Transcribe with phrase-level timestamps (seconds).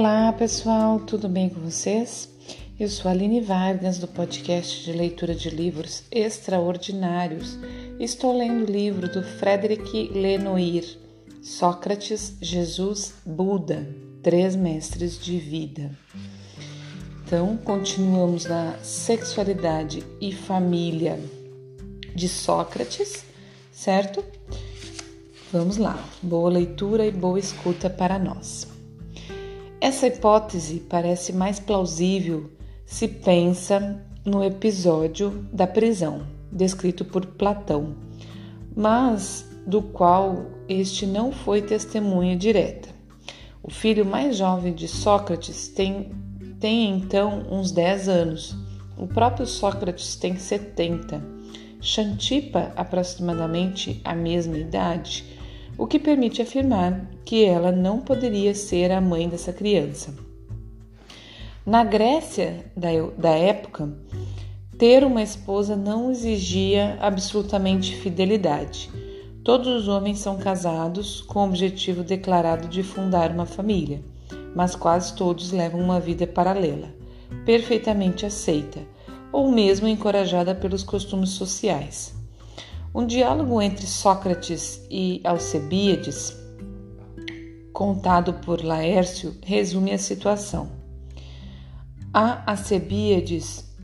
[0.00, 2.26] Olá pessoal, tudo bem com vocês?
[2.78, 7.58] Eu sou Aline Vargas do podcast de leitura de livros extraordinários.
[7.98, 10.84] Estou lendo o livro do Frederic Lenoir,
[11.42, 13.86] Sócrates, Jesus, Buda,
[14.22, 15.90] Três Mestres de Vida.
[17.26, 21.20] Então, continuamos na sexualidade e família
[22.14, 23.22] de Sócrates,
[23.70, 24.24] certo?
[25.52, 28.69] Vamos lá, boa leitura e boa escuta para nós.
[29.80, 32.50] Essa hipótese parece mais plausível
[32.84, 37.96] se pensa no episódio da prisão, descrito por Platão,
[38.76, 42.90] mas do qual este não foi testemunha direta.
[43.62, 46.10] O filho mais jovem de Sócrates tem,
[46.58, 48.56] tem então uns 10 anos.
[48.98, 51.22] O próprio Sócrates tem 70.
[51.80, 55.24] Xantipa, aproximadamente a mesma idade,
[55.78, 60.12] o que permite afirmar que ela não poderia ser a mãe dessa criança.
[61.64, 63.88] Na Grécia da, da época,
[64.76, 68.90] ter uma esposa não exigia absolutamente fidelidade.
[69.44, 74.02] Todos os homens são casados com o objetivo declarado de fundar uma família,
[74.52, 76.92] mas quase todos levam uma vida paralela,
[77.46, 78.80] perfeitamente aceita,
[79.30, 82.12] ou mesmo encorajada pelos costumes sociais.
[82.92, 86.40] Um diálogo entre Sócrates e Alcebíades,
[87.80, 90.68] contado por Laércio, resume a situação.
[92.12, 93.74] A Alcebíades,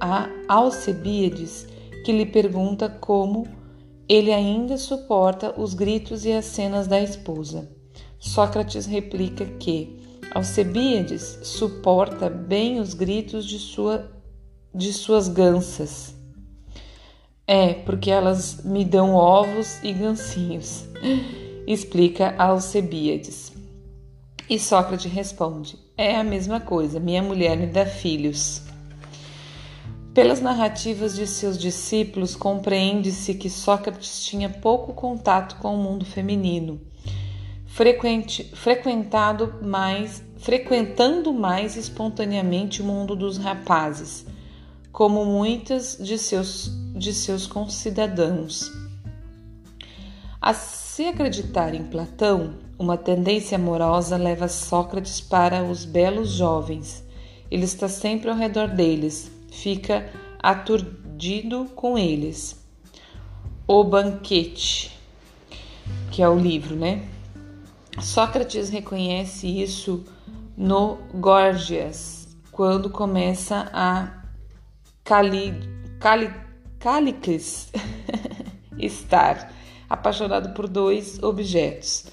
[0.00, 1.64] a Alcebíades
[2.04, 3.46] que lhe pergunta como
[4.08, 7.70] ele ainda suporta os gritos e as cenas da esposa.
[8.18, 10.00] Sócrates replica que
[10.32, 14.10] Alcebíades suporta bem os gritos de, sua,
[14.74, 16.12] de suas gansas
[17.46, 20.84] é, porque elas me dão ovos e gancinhos,
[21.66, 23.52] explica Alcebíades.
[24.48, 28.62] E Sócrates responde: É a mesma coisa, minha mulher me dá filhos.
[30.12, 36.80] Pelas narrativas de seus discípulos, compreende-se que Sócrates tinha pouco contato com o mundo feminino,
[37.66, 44.24] frequentado mais, frequentando mais espontaneamente o mundo dos rapazes,
[44.92, 48.83] como muitas de seus de seus concidadãos.
[50.46, 57.02] A se acreditar em Platão, uma tendência amorosa leva Sócrates para os belos jovens.
[57.50, 60.06] Ele está sempre ao redor deles, fica
[60.38, 62.62] aturdido com eles.
[63.66, 64.94] O Banquete,
[66.10, 67.08] que é o livro, né?
[68.02, 70.04] Sócrates reconhece isso
[70.54, 74.24] no Gorgias, quando começa a
[75.02, 75.54] Cali,
[75.98, 76.30] Cali,
[76.78, 77.72] Callicles
[78.78, 79.53] estar
[79.88, 82.06] apaixonado por dois objetos,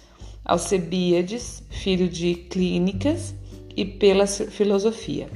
[0.43, 3.35] Alcebiades, filho de Clínicas,
[3.75, 5.29] e pela filosofia.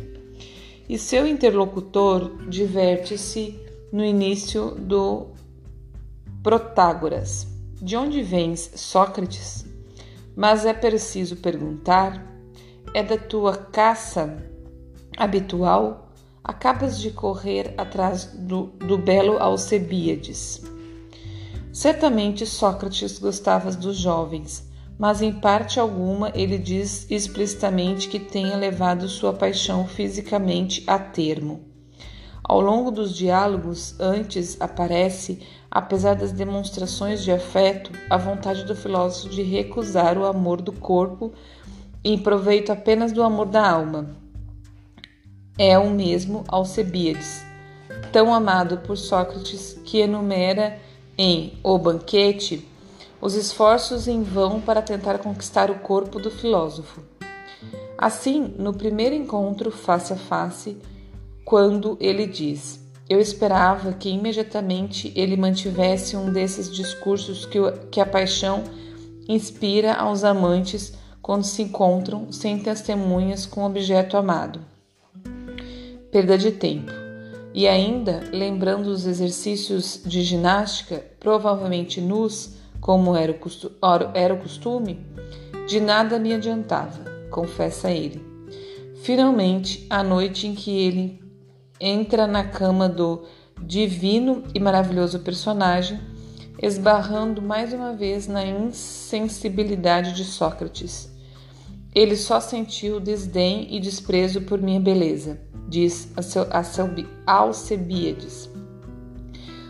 [0.87, 3.59] E seu interlocutor diverte-se
[3.91, 5.27] no início do
[6.43, 7.47] Protágoras.
[7.81, 9.65] De onde vens, Sócrates?
[10.35, 12.23] Mas é preciso perguntar:
[12.93, 14.37] é da tua caça
[15.17, 16.11] habitual
[16.43, 20.61] acabas de correr atrás do, do belo Alcebíades.
[21.75, 24.65] Certamente Sócrates gostava dos jovens,
[24.97, 31.65] mas em parte alguma ele diz explicitamente que tenha levado sua paixão fisicamente a termo.
[32.41, 39.27] Ao longo dos diálogos, antes aparece, apesar das demonstrações de afeto, a vontade do filósofo
[39.27, 41.33] de recusar o amor do corpo
[42.05, 44.15] em proveito apenas do amor da alma
[45.59, 47.45] é o mesmo Alcebiades,
[48.13, 50.84] tão amado por Sócrates que enumera
[51.17, 52.67] em O Banquete
[53.21, 57.01] os esforços em vão para tentar conquistar o corpo do filósofo.
[57.97, 60.77] Assim, no primeiro encontro face a face,
[61.43, 62.79] quando ele diz:
[63.09, 67.59] Eu esperava que imediatamente ele mantivesse um desses discursos que,
[67.89, 68.63] que a paixão
[69.27, 74.59] inspira aos amantes quando se encontram sem testemunhas com o objeto amado
[76.15, 77.04] perda de tempo.
[77.55, 84.99] E ainda, lembrando os exercícios de ginástica, provavelmente nus, como era o, costume,
[85.65, 88.21] de nada me adiantava, confessa ele.
[89.03, 91.23] Finalmente, a noite em que ele
[91.79, 93.23] entra na cama do
[93.61, 95.97] divino e maravilhoso personagem,
[96.61, 101.09] esbarrando mais uma vez na insensibilidade de Sócrates.
[101.93, 106.09] Ele só sentiu desdém e desprezo por minha beleza diz
[107.25, 108.49] Alcebiades,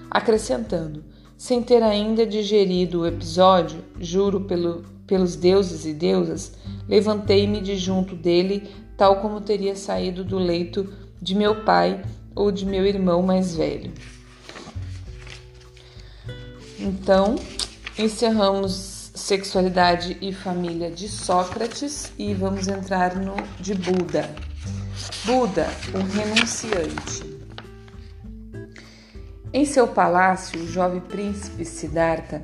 [0.10, 1.04] acrescentando:
[1.38, 6.54] sem ter ainda digerido o episódio, juro pelo pelos deuses e deusas,
[6.88, 12.04] levantei-me de junto dele, tal como teria saído do leito de meu pai
[12.34, 13.92] ou de meu irmão mais velho.
[16.80, 17.36] Então,
[17.98, 24.55] encerramos sexualidade e família de Sócrates e vamos entrar no de Buda.
[25.26, 27.36] Buda, o renunciante.
[29.52, 32.44] Em seu palácio, o jovem príncipe Siddhartha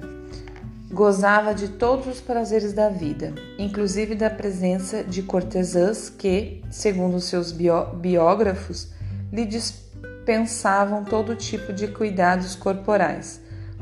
[0.91, 7.51] gozava de todos os prazeres da vida, inclusive da presença de cortesãs que, segundo seus
[7.51, 8.89] biógrafos,
[9.31, 13.39] lhe dispensavam todo tipo de cuidados corporais,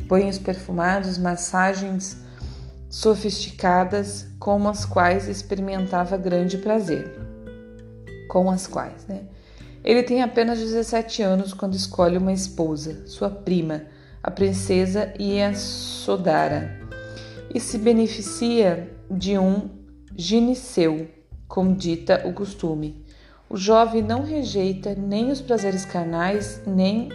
[0.10, 2.18] banhos perfumados, massagens
[2.90, 7.19] sofisticadas, com as quais experimentava grande prazer.
[8.30, 9.24] Com as quais, né?
[9.84, 13.84] Ele tem apenas 17 anos quando escolhe uma esposa, sua prima,
[14.22, 16.80] a princesa Iasodara,
[17.54, 19.70] e se beneficia de um
[20.16, 21.10] gineceu,
[21.48, 23.04] como dita o costume.
[23.50, 27.10] O jovem não rejeita nem os prazeres carnais, nem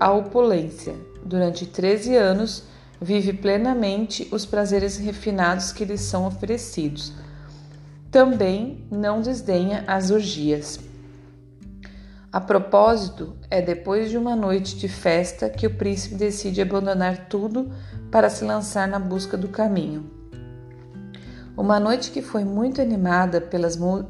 [0.00, 0.94] a opulência.
[1.24, 2.62] Durante 13 anos,
[3.00, 7.12] vive plenamente os prazeres refinados que lhe são oferecidos.
[8.14, 10.78] Também não desdenha as orgias.
[12.30, 17.72] A propósito, é depois de uma noite de festa que o príncipe decide abandonar tudo
[18.12, 20.08] para se lançar na busca do caminho.
[21.56, 24.06] Uma noite que foi muito animada pelas mu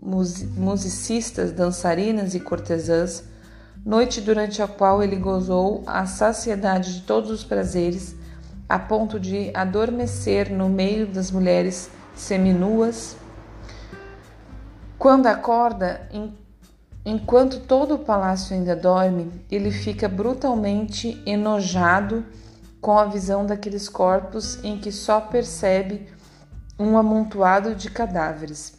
[0.00, 3.24] musicistas, dançarinas e cortesãs,
[3.84, 8.14] noite durante a qual ele gozou a saciedade de todos os prazeres,
[8.68, 13.20] a ponto de adormecer no meio das mulheres seminuas.
[15.02, 16.08] Quando acorda,
[17.04, 22.24] Enquanto todo o palácio ainda dorme, ele fica brutalmente enojado
[22.80, 26.06] com a visão daqueles corpos em que só percebe
[26.78, 28.74] um amontoado de cadáveres.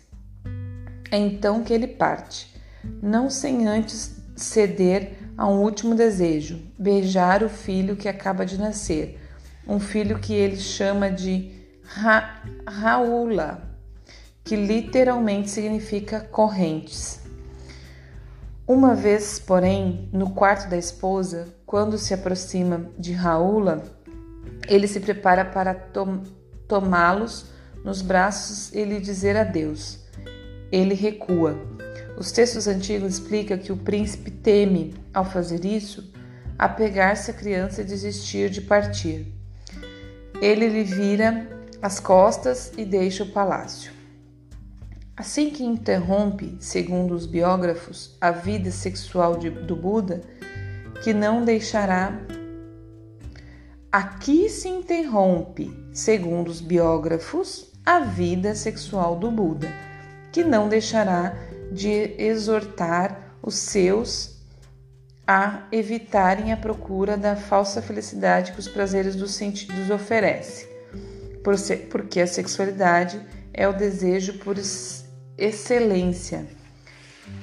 [1.12, 2.56] É então que ele parte,
[3.02, 9.20] não sem antes ceder a um último desejo: beijar o filho que acaba de nascer,
[9.68, 11.52] um filho que ele chama de
[11.84, 13.73] Ra Raula,
[14.44, 17.22] que literalmente significa correntes.
[18.68, 23.84] Uma vez, porém, no quarto da esposa, quando se aproxima de Raula,
[24.68, 26.24] ele se prepara para tom
[26.68, 27.46] tomá-los
[27.84, 30.00] nos braços e lhe dizer adeus.
[30.72, 31.58] Ele recua.
[32.18, 36.12] Os textos antigos explicam que o príncipe teme, ao fazer isso,
[36.58, 39.28] apegar-se à criança e desistir de partir.
[40.42, 41.48] Ele lhe vira
[41.82, 43.92] as costas e deixa o palácio.
[45.16, 50.22] Assim que interrompe, segundo os biógrafos, a vida sexual de, do Buda,
[51.04, 52.20] que não deixará.
[53.92, 59.72] Aqui se interrompe, segundo os biógrafos, a vida sexual do Buda,
[60.32, 61.36] que não deixará
[61.72, 64.42] de exortar os seus
[65.28, 70.68] a evitarem a procura da falsa felicidade que os prazeres dos sentidos oferecem,
[71.92, 73.22] porque a sexualidade
[73.54, 74.58] é o desejo por
[75.38, 76.46] excelência.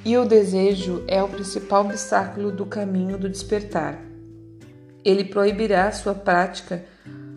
[0.05, 3.99] E o desejo é o principal obstáculo do caminho do despertar.
[5.03, 6.83] Ele proibirá sua prática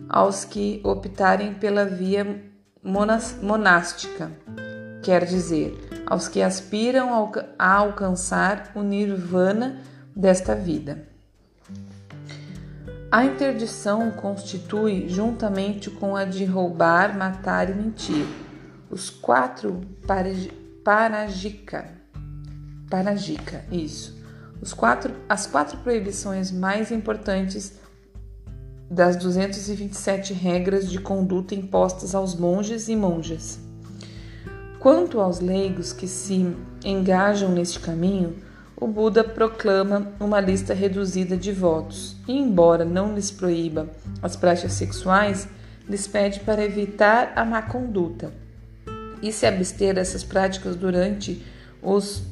[0.07, 2.43] aos que optarem pela via
[3.41, 4.31] monástica,
[5.03, 7.09] quer dizer, aos que aspiram
[7.57, 9.81] a alcançar o nirvana
[10.15, 11.07] desta vida.
[13.11, 18.25] A interdição constitui, juntamente com a de roubar, matar e mentir,
[18.89, 19.81] os quatro
[20.83, 21.85] parajika,
[22.89, 24.15] parajika, isso.
[24.61, 27.73] Os quatro, as quatro proibições mais importantes
[28.89, 33.59] das 227 regras de conduta impostas aos monges e monjas.
[34.79, 38.35] Quanto aos leigos que se engajam neste caminho,
[38.77, 43.89] o Buda proclama uma lista reduzida de votos e, embora não lhes proíba
[44.21, 45.47] as práticas sexuais,
[45.89, 48.44] lhes pede para evitar a má conduta
[49.21, 51.43] e se abster dessas práticas durante
[51.81, 52.23] os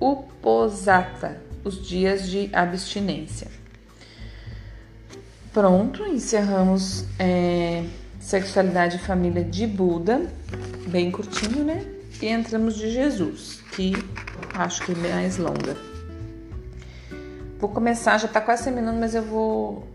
[0.00, 3.48] uposata, os dias de abstinência.
[5.52, 7.84] Pronto, encerramos é,
[8.20, 10.30] sexualidade e família de Buda,
[10.86, 11.84] bem curtinho, né?
[12.22, 13.92] E entramos de Jesus, que
[14.54, 15.76] acho que é mais longa.
[17.58, 19.86] Vou começar, já tá quase terminando, mas eu vou.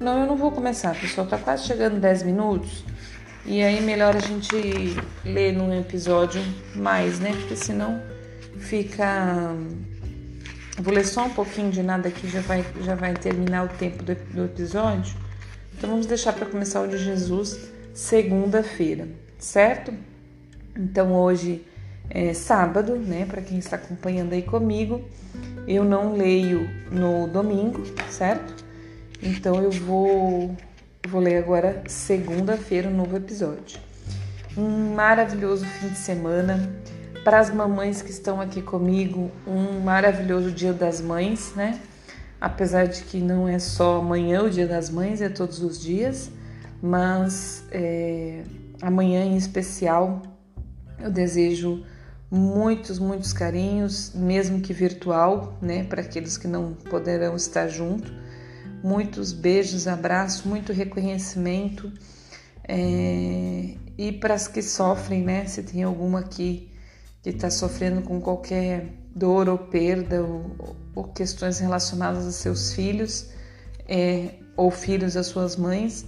[0.00, 2.84] Não, eu não vou começar, pessoal, tá quase chegando 10 minutos.
[3.46, 4.54] E aí melhor a gente
[5.24, 6.42] ler num episódio
[6.74, 7.32] mais, né?
[7.32, 8.02] Porque senão
[8.58, 9.54] fica.
[10.78, 14.02] Vou ler só um pouquinho de nada aqui, já vai, já vai terminar o tempo
[14.02, 15.14] do, do episódio.
[15.76, 19.08] Então vamos deixar para começar o de Jesus segunda-feira,
[19.38, 19.92] certo?
[20.76, 21.64] Então hoje
[22.10, 23.26] é sábado, né?
[23.26, 25.04] Para quem está acompanhando aí comigo,
[25.66, 28.64] eu não leio no domingo, certo?
[29.22, 30.56] Então eu vou,
[31.08, 33.78] vou ler agora segunda-feira um novo episódio.
[34.56, 36.72] Um maravilhoso fim de semana
[37.22, 41.80] para as mamães que estão aqui comigo, um maravilhoso Dia das Mães, né?
[42.40, 46.30] Apesar de que não é só amanhã o Dia das Mães, é todos os dias,
[46.82, 48.42] mas é,
[48.80, 50.22] amanhã em especial
[50.98, 51.84] eu desejo
[52.30, 58.12] muitos, muitos carinhos, mesmo que virtual, né, para aqueles que não poderão estar junto.
[58.84, 61.90] Muitos beijos, abraços, muito reconhecimento.
[62.68, 66.70] É, e para as que sofrem, né, se tem alguma aqui
[67.22, 73.30] que está sofrendo com qualquer dor ou perda ou, ou questões relacionadas a seus filhos
[73.88, 76.04] é, ou filhos das suas mães,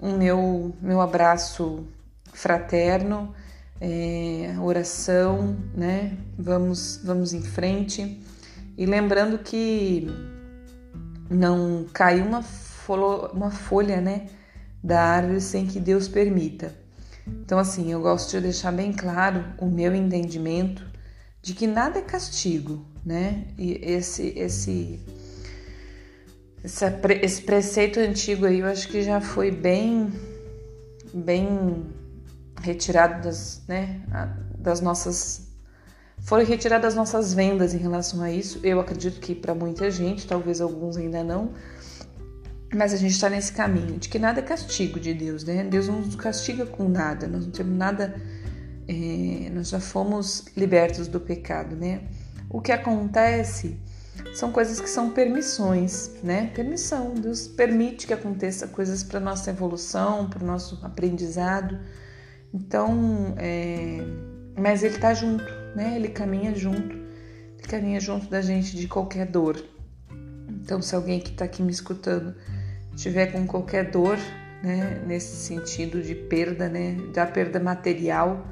[0.00, 1.88] o meu, meu abraço
[2.32, 3.34] fraterno
[3.80, 6.16] é, oração, né?
[6.38, 8.22] Vamos, vamos em frente.
[8.78, 10.06] E lembrando que
[11.28, 14.28] não cai uma, folha, uma folha, né,
[14.82, 16.74] da árvore sem que Deus permita.
[17.26, 20.86] Então, assim, eu gosto de deixar bem claro o meu entendimento
[21.42, 23.46] de que nada é castigo, né?
[23.58, 25.00] E esse, esse,
[26.62, 26.84] esse,
[27.22, 30.12] esse preceito antigo aí eu acho que já foi bem,
[31.12, 31.86] bem
[32.60, 34.00] retirado das, né,
[34.58, 35.45] das nossas
[36.26, 38.58] foram retiradas as nossas vendas em relação a isso.
[38.64, 41.52] Eu acredito que para muita gente, talvez alguns ainda não,
[42.74, 45.62] mas a gente está nesse caminho de que nada é castigo de Deus, né?
[45.62, 48.20] Deus não nos castiga com nada, nós não temos nada,
[48.88, 52.02] é, nós já fomos libertos do pecado, né?
[52.50, 53.78] O que acontece
[54.34, 56.50] são coisas que são permissões, né?
[56.52, 61.78] Permissão, Deus permite que aconteça coisas para nossa evolução, para o nosso aprendizado.
[62.52, 63.98] Então, é,
[64.58, 65.44] mas ele tá junto,
[65.76, 65.96] né?
[65.96, 69.62] Ele caminha junto, ele caminha junto da gente de qualquer dor.
[70.48, 72.34] Então, se alguém que está aqui me escutando
[72.96, 74.18] tiver com qualquer dor,
[74.62, 78.48] né, nesse sentido de perda, né, da perda material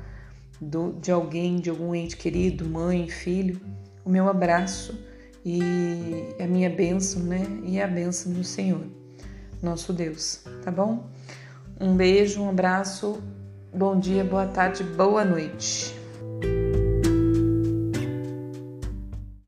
[0.61, 3.61] do, de alguém, de algum ente querido, mãe, filho,
[4.04, 5.02] o meu abraço
[5.45, 5.61] e
[6.38, 8.85] a minha bênção, né, e a bênção do Senhor,
[9.62, 11.11] nosso Deus, tá bom?
[11.81, 13.21] Um beijo, um abraço
[13.76, 15.94] Bom dia, boa tarde, boa noite.